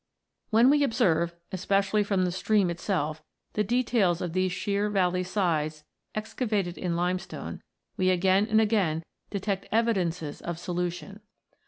[0.49, 3.21] When we observe, especially from the stream it self,
[3.53, 5.83] the details of these sheer valley sides
[6.15, 7.61] excavated in limestone,
[7.97, 11.19] we again and again detect evidences of solution.